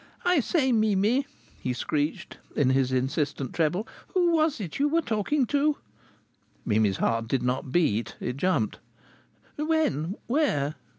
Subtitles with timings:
[0.25, 1.27] "I say, Mimi,"
[1.59, 5.77] he screeched in his insistent treble, "who was it you were talking to?"
[6.65, 8.79] Mimi's heart did not beat, it jumped.
[9.57, 10.15] "When?
[10.25, 10.73] Where?"